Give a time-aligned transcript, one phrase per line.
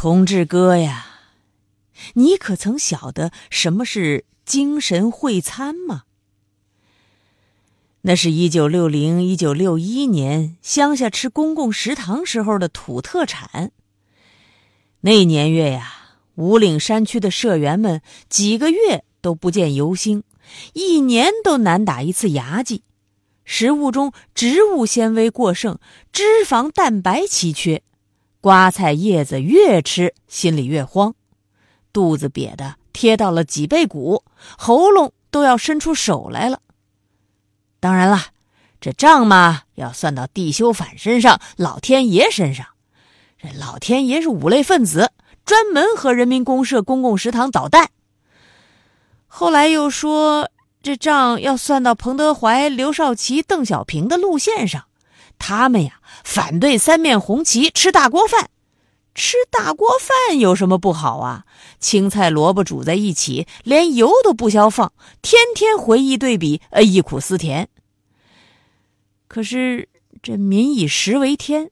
[0.00, 1.06] 同志哥呀，
[2.14, 6.04] 你可曾晓得什么是精神会餐吗？
[8.02, 13.72] 那是一九六零、一九六一年乡下吃公共食堂时候的土特产。
[15.00, 15.92] 那年月呀，
[16.36, 20.22] 五岭山区的社员们几个月都不见油星，
[20.74, 22.84] 一年都难打一次牙祭，
[23.44, 25.80] 食物中植物纤维过剩，
[26.12, 27.82] 脂肪蛋白奇缺。
[28.48, 31.14] 瓜菜叶子越吃心里越慌，
[31.92, 34.24] 肚子瘪的贴到了脊背骨，
[34.56, 36.58] 喉咙都要伸出手来了。
[37.78, 38.18] 当然了，
[38.80, 42.64] 这账嘛要算到地修反身上，老天爷身上。
[43.36, 45.12] 这老天爷是五类分子，
[45.44, 47.90] 专门和人民公社公共食堂捣蛋。
[49.26, 50.48] 后来又说
[50.82, 54.86] 这账要算到彭德怀、刘少奇、邓小平的路线上。
[55.38, 55.97] 他们呀，
[56.28, 58.50] 反对三面红旗，吃大锅饭。
[59.14, 61.46] 吃大锅饭有什么不好啊？
[61.80, 67.70] 青菜萝卜煮在一起，连油都不消放，天天回忆对比，呃，忆苦思甜。
[69.26, 69.88] 可是
[70.22, 71.70] 这民以食为天，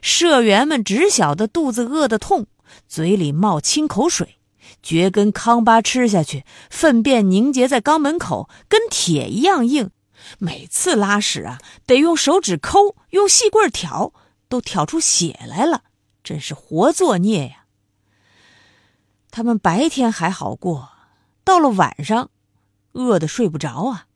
[0.00, 2.46] 社员们只晓得肚子饿得痛，
[2.86, 4.38] 嘴里冒清口水，
[4.80, 9.90] 嚼根糠粑吃下去，粪便凝结在肛门口，跟铁一样硬。
[10.38, 14.12] 每次拉屎啊，得用手指抠，用细棍挑，
[14.48, 15.84] 都挑出血来了，
[16.22, 17.64] 真是活作孽呀！
[19.30, 20.90] 他们白天还好过，
[21.44, 22.30] 到了晚上，
[22.92, 24.06] 饿得睡不着啊。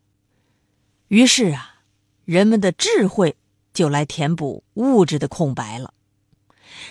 [1.08, 1.82] 于是啊，
[2.24, 3.36] 人们的智慧
[3.72, 5.94] 就来填补物质的空白了。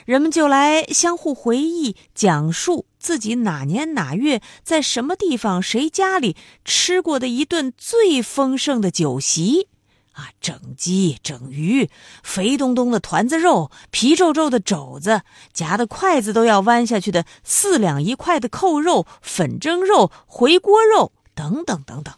[0.06, 6.36] 人们就来相互回忆、讲述自己哪年哪月在什么地方谁家里
[6.66, 9.68] 吃过的一顿最丰盛的酒席，
[10.14, 11.90] 啊，整鸡、整鱼，
[12.24, 15.22] 肥咚咚的团子肉，皮皱皱的肘子，
[15.54, 22.14] 夹的筷子都要弯下去的四两一块的扣肉、粉蒸肉、回锅肉等等等等。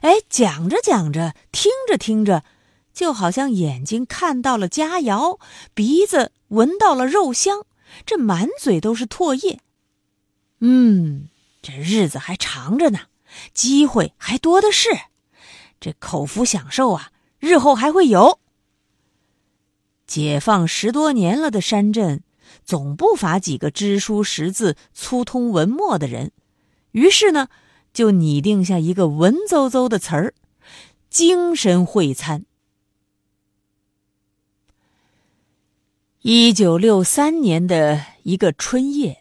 [0.00, 2.42] 哎，讲着讲着，听着听着。
[2.94, 5.40] 就好像眼睛看到了佳肴，
[5.74, 7.66] 鼻子闻到了肉香，
[8.06, 9.60] 这满嘴都是唾液。
[10.60, 11.28] 嗯，
[11.60, 13.00] 这日子还长着呢，
[13.52, 14.88] 机会还多的是，
[15.80, 18.38] 这口福享受啊，日后还会有。
[20.06, 22.22] 解放十多年了的山镇，
[22.64, 26.30] 总不乏几个知书识字、粗通文墨的人，
[26.92, 27.48] 于是呢，
[27.92, 30.34] 就拟定下一个文绉绉的词儿：
[31.10, 32.44] 精神会餐。
[36.26, 39.20] 一九六三年的一个春夜，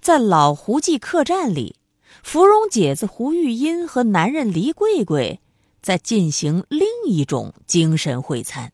[0.00, 1.76] 在老胡记客栈里，
[2.20, 5.38] 芙蓉姐子胡玉英和男人黎桂桂
[5.80, 8.72] 在进行另一种精神会餐。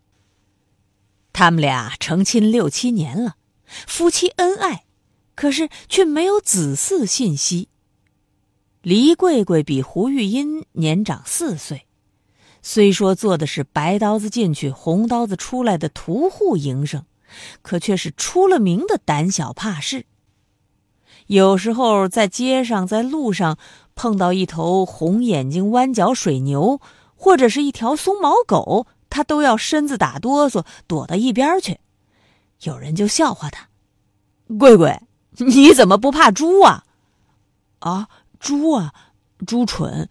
[1.35, 3.37] 他们俩成亲六七年了，
[3.87, 4.85] 夫妻恩爱，
[5.35, 7.69] 可是却没有子嗣信息。
[8.81, 11.85] 黎桂桂比胡玉英年长四岁，
[12.63, 17.05] 虽说做的是白刀子进去红刀子出来的屠户营生。
[17.63, 20.07] 可却是出了名的胆小怕事。
[21.29, 23.57] 有时候在街上、在路上
[23.95, 26.81] 碰到一头红眼睛、弯角水牛，
[27.15, 31.79] 或者是一条松毛狗，他都要身子打哆嗦，躲到一边去。
[32.63, 33.69] 有人就笑话他
[34.59, 35.01] ：“贵贵，
[35.39, 36.85] 你怎么不怕猪啊
[37.79, 38.09] ？”“啊，
[38.39, 38.93] 猪啊，
[39.47, 40.09] 猪蠢，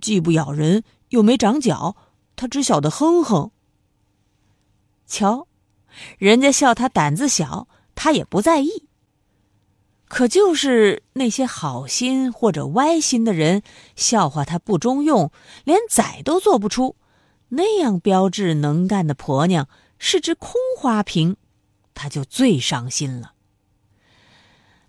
[0.00, 1.96] 既不咬人，又没长脚，
[2.36, 3.50] 它只晓得哼哼。”
[5.06, 5.46] 瞧。
[6.18, 8.88] 人家笑他胆子小，他也不在意。
[10.06, 13.62] 可就是那些好心或者歪心的人
[13.96, 15.32] 笑话他不中用，
[15.64, 16.96] 连崽都做不出，
[17.48, 19.68] 那样标致能干的婆娘
[19.98, 21.36] 是只空花瓶，
[21.94, 23.32] 他就最伤心了。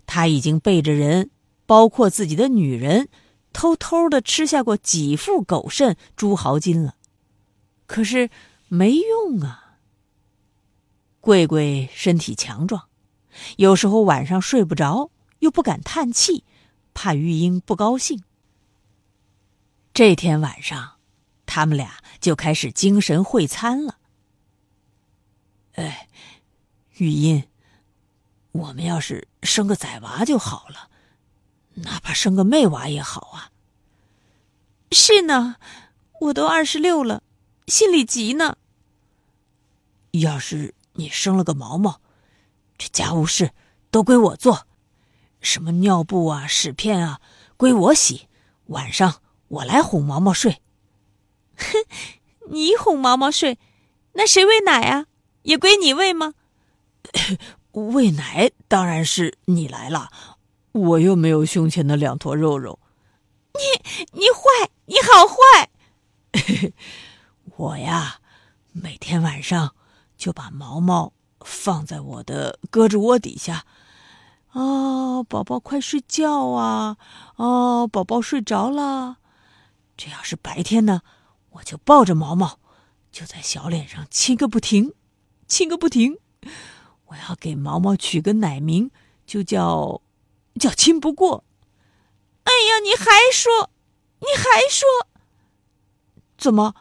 [0.06, 1.30] 他已经背着人，
[1.64, 3.08] 包括自己的女人，
[3.52, 6.94] 偷偷的吃下过几副狗肾、猪豪筋了。
[7.86, 8.30] 可是
[8.68, 9.65] 没用啊。
[11.26, 12.88] 贵贵身体强壮，
[13.56, 16.44] 有时候晚上睡不着，又不敢叹气，
[16.94, 18.22] 怕玉英不高兴。
[19.92, 20.98] 这天晚上，
[21.44, 23.98] 他们俩就开始精神会餐了。
[25.72, 26.06] 哎，
[26.98, 27.48] 玉英。
[28.52, 30.90] 我们要是生个崽娃就好了，
[31.74, 33.50] 哪怕生个妹娃也好啊。
[34.92, 35.56] 是呢，
[36.20, 37.24] 我都二十六了，
[37.66, 38.58] 心里急呢。
[40.12, 42.00] 要是你生了个毛毛，
[42.76, 43.52] 这家务事
[43.90, 44.66] 都归我做，
[45.40, 47.20] 什么尿布啊、屎片啊，
[47.56, 48.28] 归我洗。
[48.66, 50.60] 晚上我来哄毛毛睡。
[51.56, 51.84] 哼，
[52.50, 53.58] 你哄毛毛睡，
[54.14, 55.06] 那谁喂奶啊？
[55.42, 56.34] 也归你喂吗？
[57.72, 60.10] 喂奶当然是你来了，
[60.72, 62.80] 我又没有胸前的两坨肉肉。
[63.54, 63.60] 你
[64.12, 66.72] 你坏，你好坏！
[67.56, 68.20] 我呀，
[68.72, 69.75] 每天晚上
[70.16, 73.64] 就把毛毛放在我的胳肢窝底下。
[74.52, 76.96] 哦，宝宝快睡觉啊！
[77.36, 79.18] 哦，宝宝睡着了。
[79.96, 81.02] 这要是白天呢，
[81.50, 82.58] 我就抱着毛毛，
[83.12, 84.94] 就在小脸上亲个不停，
[85.46, 86.18] 亲个不停。
[87.06, 88.90] 我要给毛毛取个奶名，
[89.26, 90.00] 就叫
[90.58, 91.44] 叫亲不过。
[92.44, 93.70] 哎呀，你还说，
[94.20, 94.86] 你还说，
[96.38, 96.74] 怎么？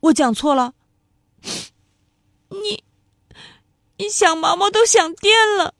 [0.00, 0.74] 我讲错了？
[2.52, 2.84] 你
[3.96, 5.74] 你想毛毛都想颠了，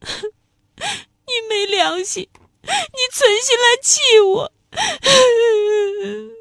[0.00, 2.28] 你没良心，
[2.62, 4.52] 你存心来气我。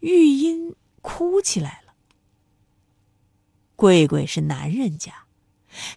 [0.00, 1.94] 玉音哭起来了。
[3.74, 5.26] 贵贵是男人家，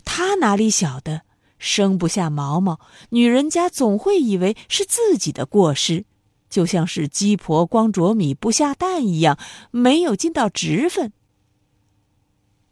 [0.03, 1.21] 他哪里晓得
[1.59, 6.05] 生不下毛毛，女人家总会以为是自己的过失，
[6.51, 9.39] 就像是鸡婆光啄米不下蛋一样，
[9.71, 11.13] 没有尽到职分。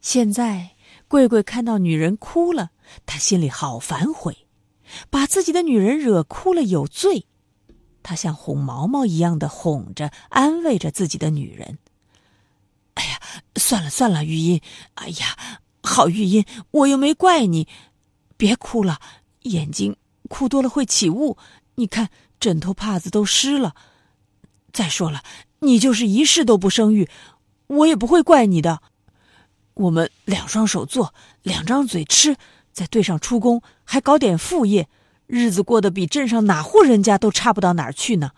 [0.01, 0.75] 现在
[1.07, 2.71] 贵贵看到女人哭了，
[3.05, 4.45] 他心里好反悔，
[5.09, 7.25] 把自己的女人惹哭了有罪，
[8.03, 11.79] 他像哄毛毛一样的哄着、安慰着自己的女人。
[12.95, 13.19] 哎呀，
[13.55, 14.61] 算了算了，玉音。
[14.95, 15.37] 哎呀，
[15.81, 17.65] 好玉音，我又没怪你，
[18.35, 18.99] 别哭了，
[19.43, 19.95] 眼睛
[20.27, 21.37] 哭多了会起雾。
[21.75, 22.09] 你看
[22.39, 23.75] 枕头帕子都湿了。
[24.71, 25.23] 再说了，
[25.59, 27.09] 你就是一世都不生育，
[27.67, 28.81] 我也不会怪你的。
[29.73, 32.35] 我们两双手做，两张嘴吃，
[32.71, 34.87] 再对上出工，还搞点副业，
[35.25, 38.31] 日子过得比镇上哪户人家都差不到哪儿去呢。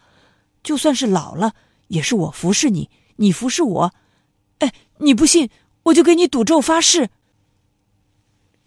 [0.64, 1.54] 就算是老了，
[1.88, 3.94] 也是我服侍你，你服侍我。
[4.60, 5.50] 哎，你不信，
[5.84, 7.10] 我就给你赌咒发誓。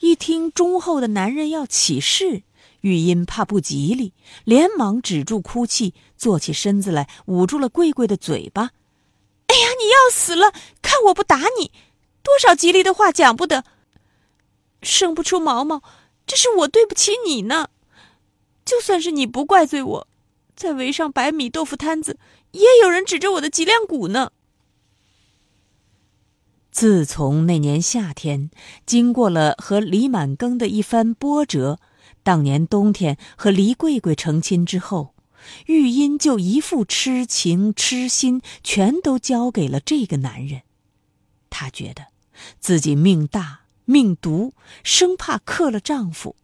[0.01, 2.43] 一听忠厚的男人要起誓，
[2.85, 4.13] 玉音怕不吉利，
[4.45, 8.73] 连忙止住哭泣，坐起身子来，捂住了贵贵的嘴巴。
[9.47, 10.53] 哎呀，你要死了！
[10.83, 11.73] 看我不打你！
[12.23, 13.65] 多少吉利的话讲不得。
[14.83, 15.83] 生不出毛毛，
[16.27, 17.71] 这是我对不起你呢。
[18.67, 20.09] 就算是你不怪罪我，
[20.55, 22.19] 在围上白米豆腐摊子，
[22.51, 24.31] 也有人指着我的脊梁骨呢。
[26.71, 28.51] 自从那年夏天，
[28.85, 31.79] 经过了和李满庚的一番波折，
[32.25, 35.15] 当年冬天和黎桂桂成亲之后，
[35.67, 40.63] 玉音就一副痴情痴心，全都交给了这个男人。
[41.51, 42.07] 她觉得
[42.59, 46.35] 自己命大命毒，生怕克了丈夫，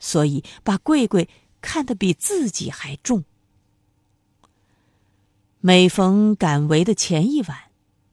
[0.00, 1.28] 所以把桂桂
[1.60, 3.24] 看得比自己还重。
[5.60, 7.67] 每逢赶围的前一晚。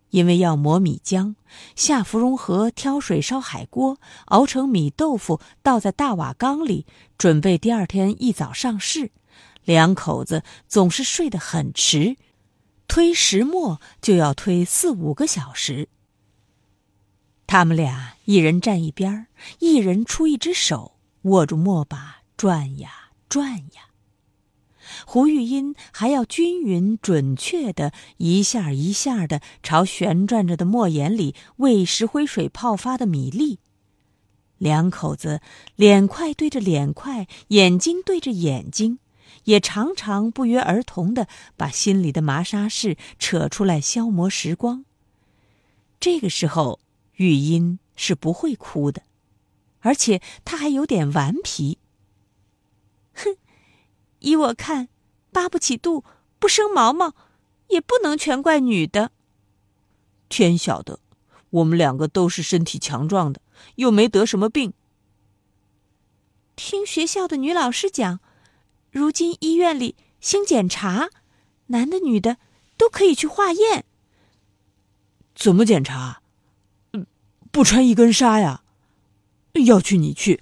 [0.09, 1.35] 因为要磨米浆，
[1.75, 6.85] 下芙蓉河挑水烧海锅，熬成米豆腐，倒在大瓦缸里，
[7.17, 9.12] 准备第二天一早上市。
[9.63, 12.15] 两口子总是睡得很迟，
[12.88, 15.89] 推石磨就要推四五个小时。
[17.47, 19.27] 他们俩一人站一边
[19.59, 23.89] 一人出一只手，握住磨把转呀转呀。
[25.05, 33.59] 胡玉音还要均匀准确的一下一下的朝旋转着的墨眼里喂石灰水泡发的米粒，
[34.57, 35.41] 两口子
[35.75, 38.99] 脸块对着脸块，眼睛对着眼睛，
[39.45, 44.85] 也常常不约而同的把心里的麻沙事扯出来消磨时光。
[45.99, 46.79] 这个时候，
[47.15, 49.03] 玉音是不会哭的，
[49.79, 51.79] 而且她还有点顽皮。
[54.25, 54.89] 依我看，
[55.32, 56.03] 扒不起肚，
[56.39, 57.13] 不生毛毛，
[57.67, 59.12] 也不能全怪女的。
[60.29, 61.00] 天晓得，
[61.51, 63.39] 我们两个都是身体强壮的，
[63.75, 64.74] 又没得什么病。
[66.55, 68.20] 听学校的女老师讲，
[68.89, 71.10] 如今医院里兴检查，
[71.67, 72.38] 男的女的
[72.77, 73.86] 都可以去化验。
[75.36, 76.24] 怎么检查？
[77.51, 78.63] 不穿一根纱呀？
[79.67, 80.41] 要去你去，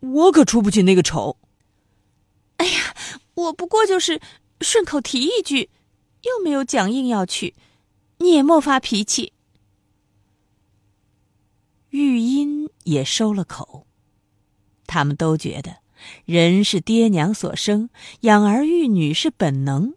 [0.00, 1.36] 我可出不起那个丑。
[2.56, 2.94] 哎呀，
[3.40, 4.20] 我不过就是
[4.60, 5.70] 顺口提一句，
[6.22, 7.54] 又没有讲硬要去，
[8.18, 9.32] 你也莫发脾气。
[11.90, 13.86] 玉音也收了口。
[14.86, 15.78] 他们都觉得，
[16.24, 19.94] 人是爹娘所生，养儿育女是本能，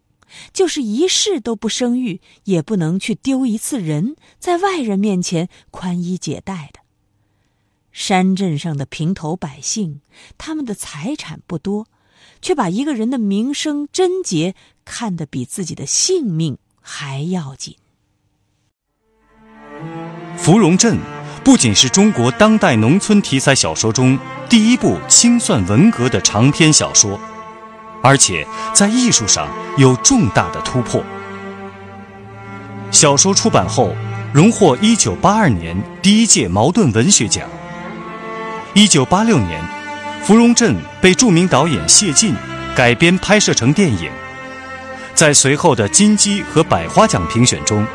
[0.52, 6.80] 就是一世都不生育，也不能去丢一次人，在外人面前宽衣解带的。
[7.90, 10.00] 山镇上的平头百姓，
[10.36, 11.86] 他们的财产不多，
[12.44, 17.74] 却把一个人的名声贞洁看得比自己的性命还要紧。
[20.36, 20.98] 芙蓉镇。
[21.42, 27.20] 不仅是中国当代农村题材小说中第一部清算文革的长篇小说，
[28.02, 29.46] 而且在艺术上
[29.76, 31.04] 有重大的突破。
[32.90, 33.94] 小说出版后，
[34.32, 37.46] 荣获1982年第一届茅盾文学奖。
[38.74, 39.62] 1986年，
[40.24, 42.34] 《芙蓉镇》被著名导演谢晋
[42.74, 44.10] 改编拍摄成电影，
[45.14, 47.86] 在随后的金鸡和百花奖评选中，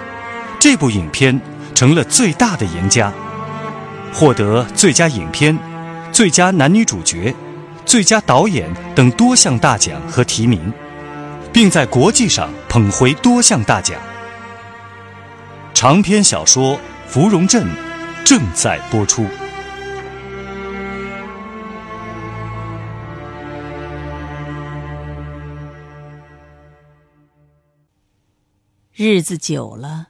[0.60, 1.42] 这部影片
[1.74, 3.12] 成了最大的赢家。
[4.14, 5.58] 获得最佳影片、
[6.12, 7.34] 最佳男女主角、
[7.84, 10.72] 最佳导演等多项大奖和提名，
[11.52, 14.00] 并在国际上捧回多项大奖。
[15.74, 16.76] 长篇小说
[17.08, 17.66] 《芙蓉镇》
[18.24, 19.26] 正在播出。
[29.02, 30.10] 日子久了，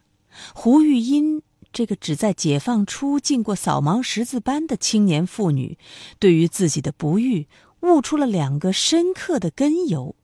[0.55, 1.43] 胡玉音。
[1.71, 5.77] 这个只在解放初进过扫盲识字班的青年妇女，
[6.17, 7.47] 对于自己的不育
[7.81, 10.15] 悟出了两个深刻的根由：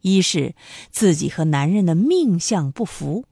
[0.00, 0.56] 一是
[0.90, 3.24] 自己和男人的命相不符。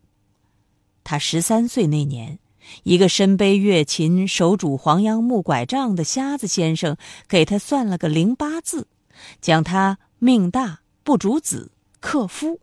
[1.03, 2.39] 她十三岁那年，
[2.85, 6.97] 一个身背月琴、手拄黄杨木拐杖的瞎子先生
[7.27, 8.87] 给她算了个零八字，
[9.41, 12.61] 讲她命大不主子，克夫。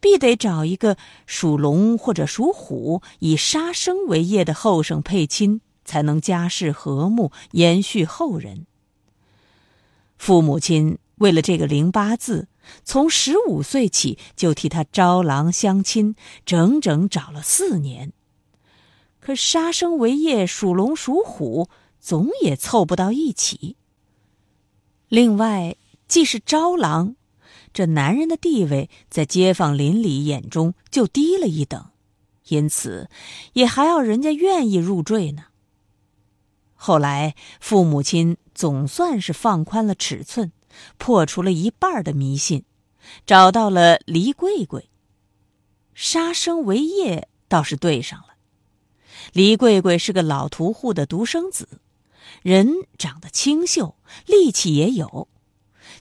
[0.00, 8.66] 必得找一个属龙或者属虎、以杀生为业的后生配亲，才能家世和睦，延续后人。
[10.18, 12.48] 父母亲为了这个零八字，
[12.84, 16.14] 从十五岁起就替他招郎相亲，
[16.46, 18.12] 整整找了四年。
[19.18, 21.68] 可杀生为业，属龙属虎，
[22.00, 23.76] 总也凑不到一起。
[25.08, 25.76] 另外，
[26.08, 27.16] 既是招郎。
[27.72, 31.90] 这男人的地位在街坊邻里眼中就低了一等，
[32.48, 33.08] 因此
[33.54, 35.44] 也还要人家愿意入赘呢。
[36.74, 40.52] 后来父母亲总算是放宽了尺寸，
[40.98, 42.64] 破除了一半的迷信，
[43.24, 44.90] 找到了黎贵贵。
[45.94, 48.34] 杀生为业倒是对上了。
[49.32, 51.80] 黎贵贵是个老屠户的独生子，
[52.42, 53.94] 人长得清秀，
[54.26, 55.28] 力气也有，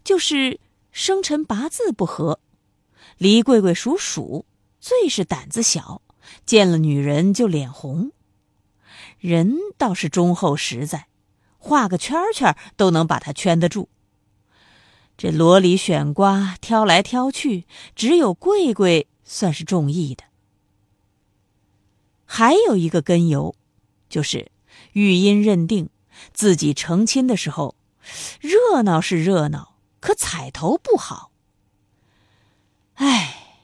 [0.04, 0.60] 就是。
[0.92, 2.40] 生辰八字不合，
[3.18, 4.46] 黎贵贵属鼠，
[4.80, 6.02] 最是胆子小，
[6.46, 8.12] 见了女人就脸红。
[9.18, 11.08] 人倒是忠厚实在，
[11.58, 13.88] 画个圈圈都能把他圈得住。
[15.18, 20.24] 这箩里选瓜，挑来挑去，只有贵贵算是中意的。
[22.26, 23.56] 还有一个根由，
[24.10, 24.52] 就是
[24.94, 25.90] 玉音认定
[26.34, 27.76] 自己成亲的时候，
[28.40, 29.71] 热闹是热闹。
[30.02, 31.32] 可彩头不好。
[32.96, 33.62] 哎，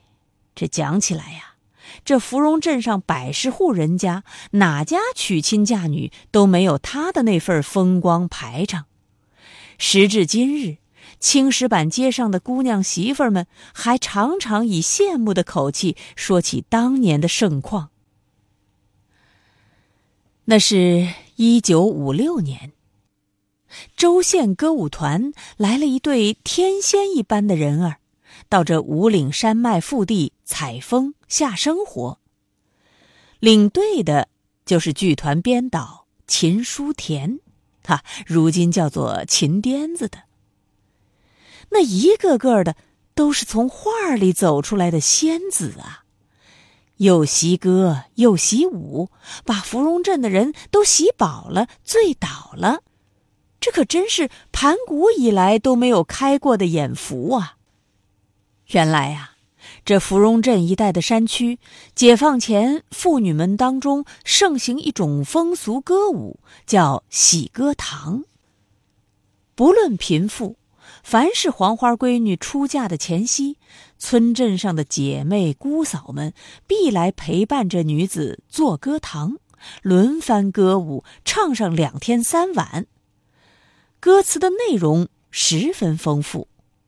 [0.56, 1.56] 这讲起来呀，
[2.06, 8.86] 这芙蓉镇上百十户人家，哪家娶亲嫁女都没有他的那份风光排场。
[9.78, 10.78] 时至今日，
[11.20, 17.90] 青石板街上的姑娘媳妇们还常常以羡慕的口气说起当年的盛况。
[20.46, 22.72] 那是一九五六年。
[23.96, 27.98] 州县歌舞团来了一对天仙一般的人儿，
[28.50, 32.20] 到这五岭山脉腹地采风下生活。
[33.40, 34.30] 领队的
[34.66, 37.40] 就是剧团编导秦书田，
[37.84, 40.24] 哈，如今叫做秦癫子的。
[41.70, 42.76] 那一个个的
[43.14, 46.04] 都是从画里走出来的仙子啊，
[46.98, 49.10] 又习歌又习舞，
[49.46, 52.82] 把芙蓉镇的人都洗饱了，醉倒了。
[53.60, 57.58] 这可真是盘古以来都没有开过的眼福啊！
[58.68, 59.32] 原来呀，
[59.84, 61.60] 这芙蓉镇一带的山区，
[61.96, 68.24] 解放前妇女们当中盛行一种风俗歌舞，叫喜歌堂。
[69.56, 70.58] 不论贫富，
[71.02, 73.58] 凡是黄花闺女出嫁的前夕，
[73.98, 76.34] 村镇上的姐妹姑嫂们
[76.68, 79.38] 必来陪伴着女子做歌堂，
[79.82, 82.86] 轮番歌舞，唱上两天三晚。
[84.00, 86.48] 歌词的内容十分丰富，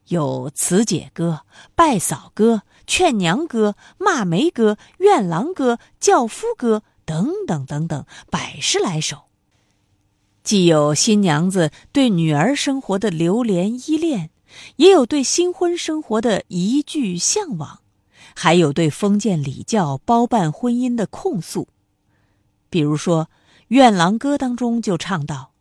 [0.10, 1.42] 有辞姐歌、
[1.74, 9.24] 拜嫂歌、劝娘歌、骂媒歌、怨郎歌、轿夫歌等等等等，百十来首。
[10.44, 14.30] 既有新娘子对女儿生活的流连依恋，
[14.78, 17.80] 也有对新婚生活的疑惧向往，
[18.36, 21.68] 还有对封建礼教包办婚姻的控诉。
[22.70, 23.25] 比如说，
[23.70, 25.51] 《怨郎歌》当中就唱道：“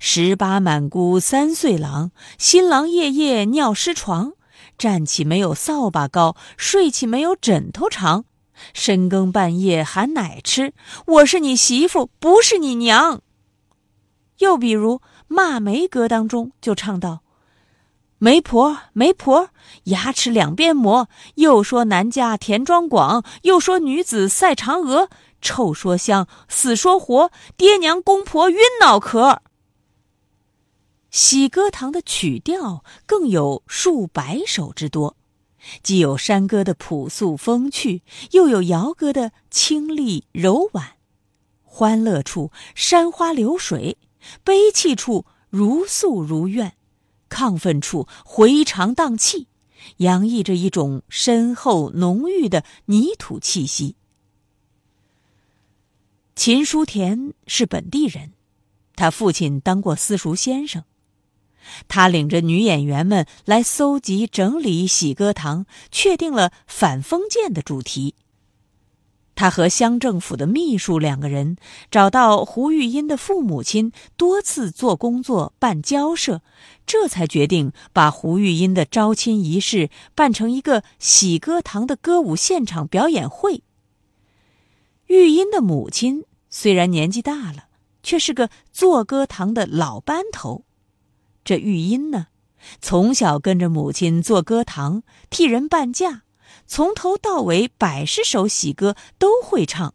[0.00, 4.34] 十八满姑三岁郎，新郎夜夜尿湿床，
[4.78, 8.24] 站起没有扫把高，睡起没有枕头长，
[8.72, 10.72] 深更半夜喊奶吃，
[11.04, 13.22] 我是你媳妇，不是你娘。”
[14.38, 17.22] 又比如《骂媒歌》当中就唱道
[18.18, 19.48] ：“媒婆，媒婆，
[19.84, 25.08] 牙齿两边磨，又说男家田庄广，又说女子赛嫦娥，
[25.42, 29.42] 臭说香，死说活，爹娘公婆晕脑壳。”
[31.10, 35.16] 喜歌堂的曲调更有数百首之多，
[35.82, 40.96] 既有山歌的朴素风趣，又有瑶歌的清丽柔婉，
[41.62, 43.96] 欢乐处山花流水。
[44.42, 46.74] 悲泣处如诉如怨，
[47.30, 49.46] 亢奋处回肠荡气，
[49.98, 53.94] 洋溢着一种深厚浓郁的泥土气息。
[56.34, 58.32] 秦书田是本地人，
[58.96, 60.84] 他父亲当过私塾先生，
[61.88, 68.14] 他领着女演员们来搜集整理喜歌堂，确定了反封建的主题。
[69.34, 71.58] 他和乡政府的秘书两个人
[71.92, 76.42] 找到胡玉音的父母亲，多次做工作办交涉，
[76.84, 83.62] 这才决定把胡玉音的招亲仪式办成一个喜歌堂的歌舞现场表演会。
[85.06, 87.66] 玉音的母亲虽然年纪大了，
[88.02, 90.64] 却是个做歌堂的老班头。
[91.48, 92.26] 这玉音呢，
[92.82, 96.24] 从小跟着母亲做歌堂，替人伴嫁。
[96.66, 99.94] 从头到尾，百十首喜歌都会唱，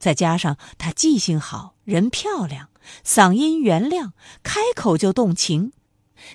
[0.00, 2.70] 再加上她记性好，人漂亮，
[3.06, 5.70] 嗓音圆亮，开口就动情，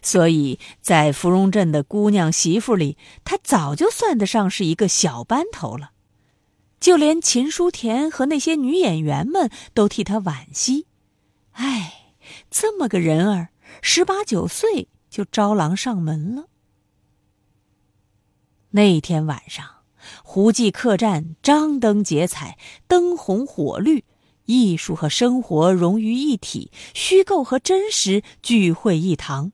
[0.01, 5.91] 所以在芙蓉镇的姑娘媳妇里，他早就算得上是一个小班头了。
[6.79, 10.87] 就连秦书田和那些女演员们都替他惋惜，
[11.51, 12.13] 哎，
[12.49, 13.49] 这么个人儿，
[13.87, 16.47] 十八九岁就招郎上门了。
[18.71, 19.63] 那天晚上，
[20.23, 24.03] 胡记客栈张灯结彩，灯红火绿，
[24.45, 29.51] 艺术和生活融于一体，虚构和真实聚会一堂。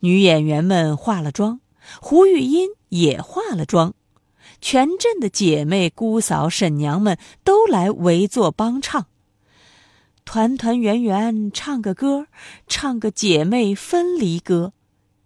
[0.00, 1.60] 女演员们化了妆，
[2.02, 3.94] 胡玉音也化了妆，
[4.60, 9.06] 全镇的姐妹、姑嫂、婶娘们都来围坐帮唱。
[10.24, 12.26] 团团圆圆唱个歌，
[12.66, 14.72] 唱个姐妹分离歌。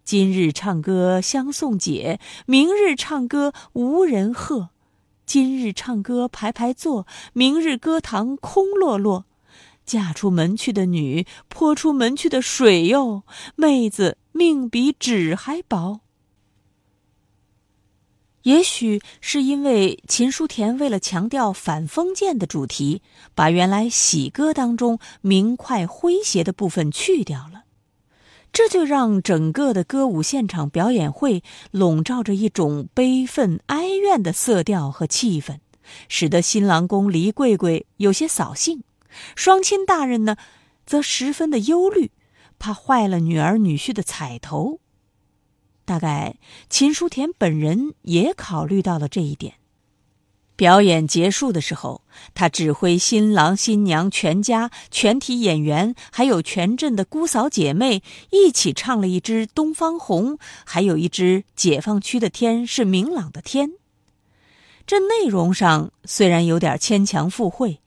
[0.03, 4.69] 今日唱歌相送姐，明日唱歌无人贺。
[5.25, 9.25] 今日唱歌排排坐，明日歌堂空落落。
[9.85, 13.23] 嫁出门去的女，泼出门去的水哟。
[13.55, 16.01] 妹子命比纸还薄。
[18.45, 23.01] 也许是因为秦书田为了强调反封建的主题，
[23.33, 27.63] 把原来喜歌当中明快诙谐的部分去掉了。
[28.53, 35.57] 这就让整个的歌舞现场表演会笼罩着一种悲愤哀怨的色调和气氛，
[36.07, 38.83] 使得新郎公黎桂桂有些扫兴，
[39.35, 40.37] 双亲大人呢，
[40.85, 42.11] 则十分的忧虑，
[42.59, 44.79] 怕坏了女儿女婿的彩头。
[45.85, 46.35] 大概
[46.69, 49.53] 秦书田本人也考虑到了这一点。
[50.57, 52.01] 表演结束的时候，
[52.33, 63.69] 他指挥新郎新娘全家、全体演员，还有全镇的姑嫂姐妹一起唱了一支《东方红》，还有一支《解放区的天是明朗的天》。
[64.87, 67.81] 这内容上虽然有点牵强附会，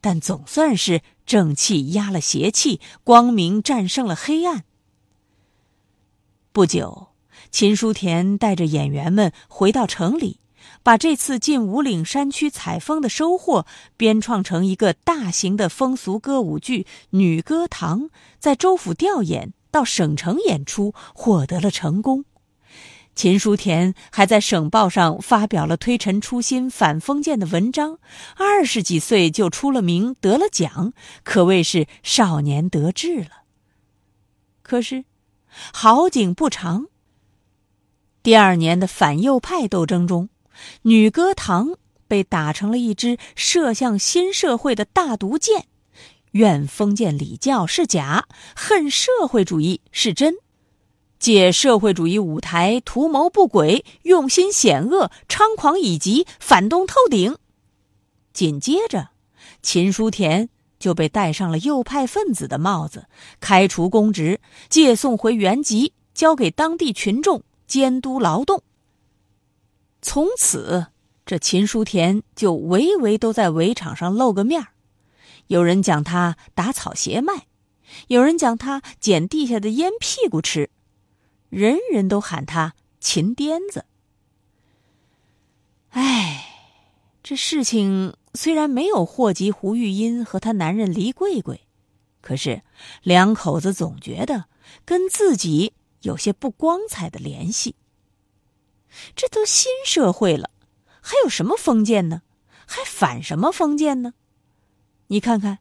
[0.00, 4.64] 但总算是正气压了邪气，光明战胜了黑暗。
[6.52, 7.08] 不久，
[7.50, 10.40] 秦书田带着演员们回到城里。
[10.82, 13.66] 把这次进五岭山区采风的收获
[13.96, 18.02] 编创成一个大型的风俗歌舞剧《女歌堂》，
[18.38, 22.24] 在州府调演到省城演出，获得了成功。
[23.14, 27.98] 秦书田还在省报上发表了推陈出新、反封建的文章，
[28.36, 30.92] 二十几岁就出了名，得了奖，
[31.22, 33.44] 可谓是少年得志了。
[34.62, 35.04] 可是，
[35.72, 36.86] 好景不长。
[38.24, 40.30] 第二年的反右派斗争中，
[40.80, 41.76] 女歌堂
[42.08, 45.66] 被打成了一支射向新社会的大毒箭，
[46.30, 50.36] 怨封建礼教是假，恨社会主义是真，
[51.18, 57.36] 借社会主义舞台图谋不轨，用心险恶，猖狂以及，反动透顶。
[58.32, 59.10] 紧接着，
[59.60, 63.04] 秦书田就被戴上了右派分子的帽子，
[63.38, 68.62] 开除公职，借送回原籍，交给当地群众监督劳动。
[70.02, 70.88] 从此，
[71.24, 74.68] 这秦书田就围围都在围场上露个面儿。
[75.46, 77.46] 有人讲他打草鞋卖，
[78.08, 80.70] 有人讲他捡地下的烟屁股吃，
[81.48, 83.84] 人人都喊他秦癫子。
[85.90, 86.46] 唉，
[87.22, 91.60] 这事情虽然没有祸及胡玉音和她男人黎桂桂，
[92.20, 92.62] 可是
[93.02, 94.46] 两口子总觉得
[94.84, 95.72] 跟自己
[96.04, 97.74] 有些不光彩的联系。
[99.16, 100.50] 这都新社会了，
[101.00, 102.22] 还有什么封建呢？
[102.66, 104.14] 还反什么封建呢？
[105.08, 105.58] 你看看，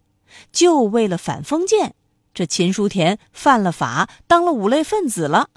[0.51, 1.95] 就为了反封建，
[2.33, 5.49] 这秦书田犯了法，当了五类分子了。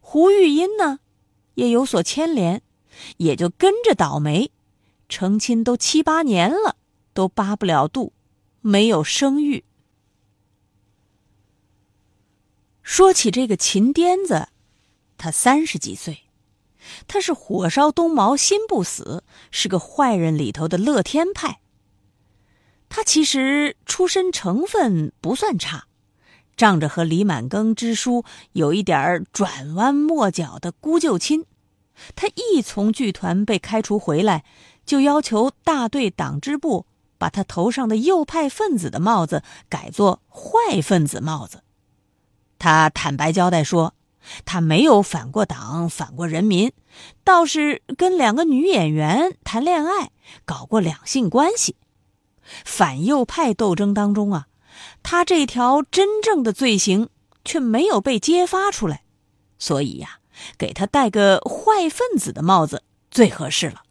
[0.00, 1.00] 胡玉音呢，
[1.54, 2.62] 也有所牵连，
[3.18, 4.50] 也就跟着倒霉。
[5.08, 6.76] 成亲都七八年了，
[7.12, 8.12] 都扒不了肚，
[8.60, 9.64] 没有生育。
[12.86, 14.46] 说起这个秦癫子，
[15.18, 16.22] 他三十几岁。
[17.08, 21.58] 他是火烧东茅心不死，是个坏人里头的乐天派。
[22.88, 25.88] 他其实出身成分不算差，
[26.56, 31.44] 仗着和李满庚之书有一点转弯抹角的姑舅亲，
[32.14, 34.44] 他一从剧团被开除回来，
[34.86, 36.86] 就要求大队党支部
[37.18, 41.64] 把他头上的右派分子的帽子改做坏分子帽子。
[42.58, 43.94] 他坦白交代说。
[44.44, 46.72] 他没有反过党，反过人民，
[47.22, 50.10] 倒是跟两个女演员谈恋爱，
[50.44, 51.76] 搞过两性关系。
[52.64, 54.48] 反右派斗争当中啊，
[55.04, 57.08] 他这条真正的罪行
[57.44, 59.04] 却没有被揭发出来，
[59.60, 60.18] 所以呀，
[60.58, 63.84] 给他戴个坏分子的帽子最合适了。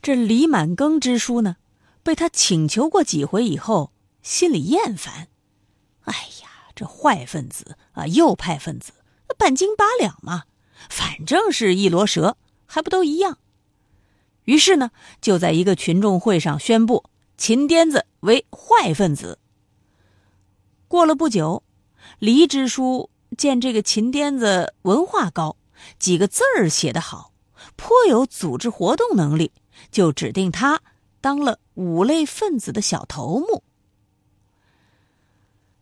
[0.00, 1.56] 这李满庚之书呢，
[2.04, 3.90] 被他请求过几回以后，
[4.22, 5.26] 心里厌烦。
[6.02, 6.50] 哎呀！
[6.76, 8.92] 这坏分子啊，右派分子，
[9.38, 10.44] 半斤八两嘛，
[10.90, 12.36] 反正是一箩蛇，
[12.66, 13.38] 还不都一样？
[14.44, 17.02] 于是呢，就在一个群众会上宣布
[17.36, 19.38] 秦癫子为坏分子。
[20.86, 21.64] 过了不久，
[22.18, 25.56] 黎支书见这个秦癫子文化高，
[25.98, 27.32] 几个字儿写得好，
[27.74, 29.50] 颇有组织活动能力，
[29.90, 30.80] 就指定他
[31.20, 33.64] 当了五类分子的小头目。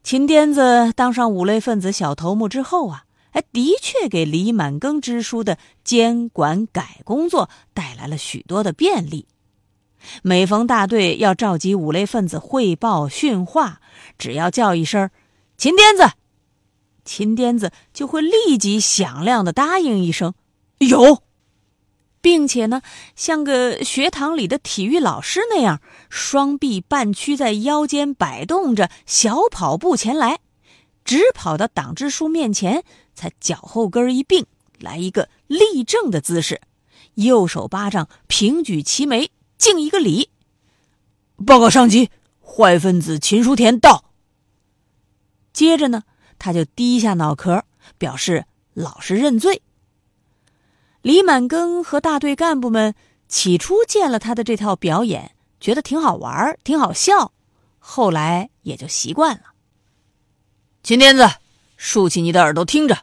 [0.04, 9.26] 秦癫子当上五类分子小头目之后啊，哎，的确给李满庚支书的监管改工作带来了许多的便利。
[10.22, 13.80] 每逢大队要召集五类分子汇报训话，
[14.18, 15.08] 只要叫一声
[15.56, 16.12] “秦癫子”，
[17.06, 20.34] 秦癫子就会立即响亮的答应一声
[20.86, 21.22] “有”。
[22.24, 22.80] 并且呢，
[23.14, 30.38] 像个学堂里的体育老师那样，双臂半屈在腰间摆动着，小跑步前来，
[31.04, 32.82] 直跑到党支书面前，
[33.14, 34.46] 才脚后跟一并，
[34.80, 36.62] 来一个立正的姿势，
[37.16, 40.30] 右手巴掌平举齐眉，敬一个礼。
[41.44, 42.08] 报告上级，
[42.40, 44.02] 坏分子秦书田到。
[45.52, 46.04] 接着呢，
[46.38, 47.64] 他就低下脑壳，
[47.98, 49.60] 表示老实认罪。
[51.04, 52.94] 李满庚和大队干部们
[53.28, 57.30] 起初见了他的这套表演，觉得挺好玩挺好笑，
[57.78, 59.42] 后来也就习惯了。
[60.82, 61.30] 秦癫子，
[61.76, 62.96] 竖起你的耳朵听着，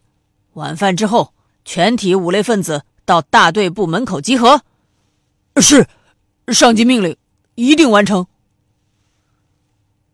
[0.53, 4.63] 晚饭之后，全体五类分子到大队部门口集合。
[5.57, 5.87] 是，
[6.47, 7.15] 上级命令，
[7.53, 8.25] 一定完成。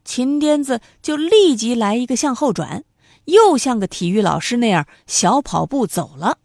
[0.04, 2.84] 秦癫子就立即来一个向后转，
[3.23, 6.39] 又像个体育老师那样小跑步走了。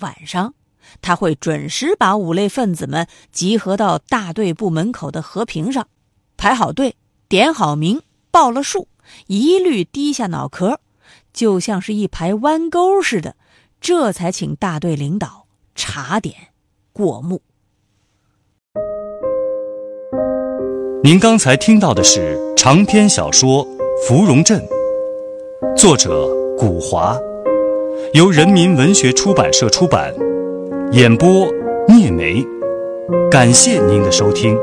[0.00, 0.54] 晚上，
[1.00, 5.88] 他会准时把五类分子们集合到大队部门口的和平上，
[6.36, 6.96] 排好队，
[7.28, 8.88] 点好名，报了数，
[9.26, 10.80] 一律低下脑壳，
[11.32, 13.36] 就像是一排弯钩似的，
[13.80, 16.34] 这才请大队领导查点
[16.92, 17.42] 过目。
[21.02, 23.66] 您刚才听到的是长篇小说
[24.06, 24.58] 《芙蓉镇》，
[25.76, 27.14] 作者古华。
[28.14, 30.14] 由人民文学出版社出版，
[30.92, 31.48] 演播
[31.88, 32.46] 聂梅，
[33.28, 34.56] 感谢您的收听。